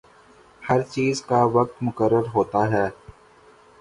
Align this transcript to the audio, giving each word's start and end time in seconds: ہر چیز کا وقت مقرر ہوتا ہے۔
ہر 0.61 0.81
چیز 0.83 1.21
کا 1.21 1.43
وقت 1.53 1.83
مقرر 1.83 2.25
ہوتا 2.33 2.61
ہے۔ 2.71 2.87